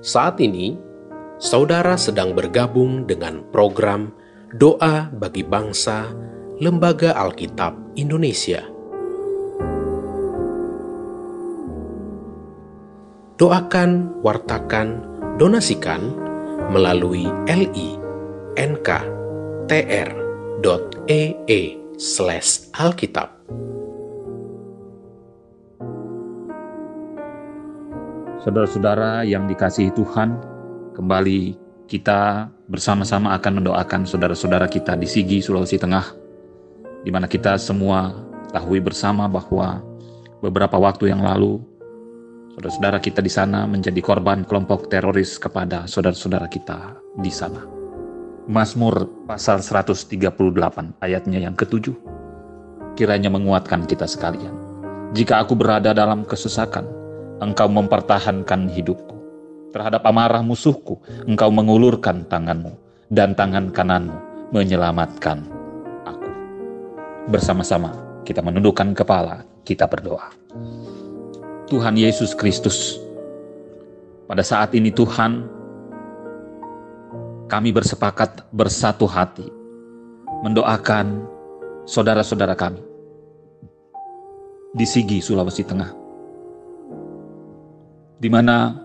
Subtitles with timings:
[0.00, 0.80] Saat ini,
[1.36, 4.08] saudara sedang bergabung dengan program
[4.56, 6.08] Doa bagi Bangsa
[6.56, 8.64] Lembaga Alkitab Indonesia.
[13.36, 15.04] Doakan, wartakan,
[15.36, 16.16] donasikan
[16.72, 18.00] melalui li.nk.tr.ee
[28.40, 30.32] Saudara-saudara yang dikasihi Tuhan,
[30.96, 36.08] kembali kita bersama-sama akan mendoakan saudara-saudara kita di Sigi, Sulawesi Tengah,
[37.04, 38.16] di mana kita semua
[38.48, 39.84] tahu bersama bahwa
[40.40, 41.60] beberapa waktu yang lalu
[42.56, 47.60] saudara-saudara kita di sana menjadi korban kelompok teroris kepada saudara-saudara kita di sana.
[48.48, 50.16] Mazmur pasal 138
[51.04, 51.92] ayatnya yang ketujuh
[52.96, 54.56] kiranya menguatkan kita sekalian.
[55.12, 56.99] Jika aku berada dalam kesesakan,
[57.40, 59.16] engkau mempertahankan hidupku.
[59.72, 62.74] Terhadap amarah musuhku, engkau mengulurkan tanganmu,
[63.08, 64.14] dan tangan kananmu
[64.50, 65.46] menyelamatkan
[66.04, 66.30] aku.
[67.30, 67.94] Bersama-sama
[68.26, 70.30] kita menundukkan kepala, kita berdoa.
[71.70, 72.98] Tuhan Yesus Kristus,
[74.26, 75.46] pada saat ini Tuhan,
[77.46, 79.46] kami bersepakat bersatu hati
[80.42, 81.30] mendoakan
[81.86, 82.82] saudara-saudara kami
[84.74, 86.09] di Sigi, Sulawesi Tengah
[88.20, 88.76] di mana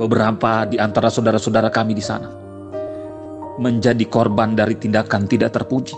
[0.00, 2.32] beberapa di antara saudara-saudara kami di sana
[3.60, 5.92] menjadi korban dari tindakan tidak terpuji.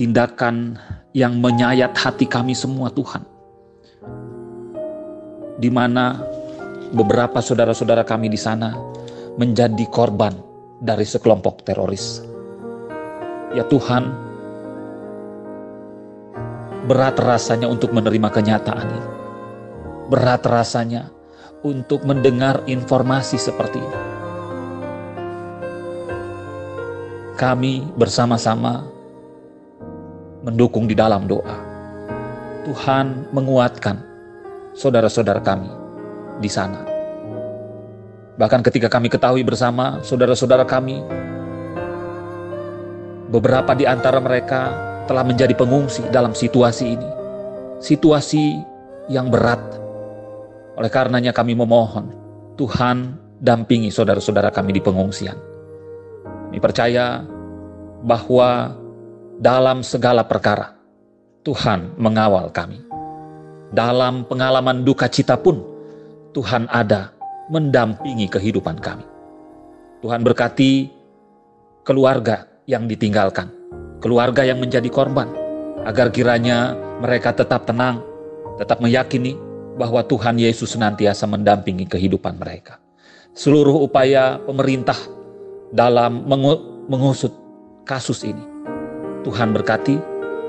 [0.00, 0.80] Tindakan
[1.12, 3.20] yang menyayat hati kami semua Tuhan.
[5.60, 6.24] Di mana
[6.96, 8.72] beberapa saudara-saudara kami di sana
[9.36, 10.32] menjadi korban
[10.80, 12.24] dari sekelompok teroris.
[13.52, 14.08] Ya Tuhan,
[16.88, 19.19] berat rasanya untuk menerima kenyataan ini
[20.10, 21.08] berat rasanya
[21.62, 24.00] untuk mendengar informasi seperti ini.
[27.38, 28.84] Kami bersama-sama
[30.44, 31.56] mendukung di dalam doa.
[32.68, 33.96] Tuhan menguatkan
[34.76, 35.70] saudara-saudara kami
[36.44, 36.84] di sana.
[38.36, 41.00] Bahkan ketika kami ketahui bersama saudara-saudara kami,
[43.32, 44.72] beberapa di antara mereka
[45.08, 47.08] telah menjadi pengungsi dalam situasi ini.
[47.80, 48.60] Situasi
[49.08, 49.79] yang berat,
[50.80, 52.08] oleh karenanya kami memohon,
[52.56, 55.36] Tuhan dampingi saudara-saudara kami di pengungsian.
[56.48, 57.20] Kami percaya
[58.00, 58.72] bahwa
[59.36, 60.72] dalam segala perkara,
[61.44, 62.80] Tuhan mengawal kami.
[63.76, 65.60] Dalam pengalaman duka cita pun,
[66.32, 67.12] Tuhan ada
[67.52, 69.04] mendampingi kehidupan kami.
[70.00, 70.88] Tuhan berkati
[71.84, 73.52] keluarga yang ditinggalkan,
[74.00, 75.28] keluarga yang menjadi korban,
[75.84, 76.72] agar kiranya
[77.04, 78.00] mereka tetap tenang,
[78.56, 79.49] tetap meyakini
[79.80, 82.76] bahwa Tuhan Yesus senantiasa mendampingi kehidupan mereka.
[83.32, 85.00] Seluruh upaya pemerintah
[85.72, 86.28] dalam
[86.84, 87.32] mengusut
[87.88, 88.44] kasus ini,
[89.24, 89.96] Tuhan berkati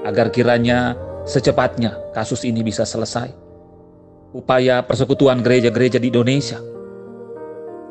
[0.04, 3.32] agar kiranya secepatnya kasus ini bisa selesai.
[4.36, 6.60] Upaya persekutuan gereja-gereja di Indonesia,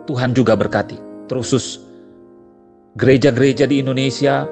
[0.05, 1.81] Tuhan juga berkati, terusus
[3.01, 4.45] gereja-gereja di Indonesia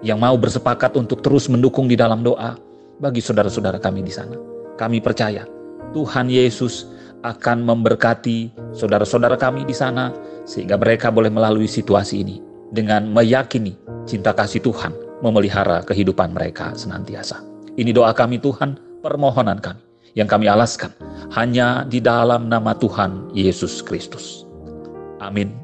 [0.00, 2.56] yang mau bersepakat untuk terus mendukung di dalam doa
[3.00, 4.36] bagi saudara-saudara kami di sana.
[4.76, 5.42] Kami percaya
[5.94, 6.90] Tuhan Yesus
[7.24, 10.12] akan memberkati saudara-saudara kami di sana
[10.44, 12.36] sehingga mereka boleh melalui situasi ini
[12.68, 13.72] dengan meyakini
[14.04, 14.92] cinta kasih Tuhan
[15.24, 17.40] memelihara kehidupan mereka senantiasa.
[17.80, 19.80] Ini doa kami Tuhan, permohonan kami
[20.14, 20.92] yang kami alaskan
[21.32, 24.44] hanya di dalam nama Tuhan Yesus Kristus.
[25.18, 25.63] Amin.